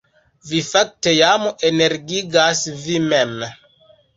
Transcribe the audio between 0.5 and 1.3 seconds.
Vi fakte